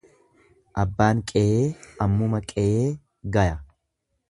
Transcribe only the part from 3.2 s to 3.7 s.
gaya.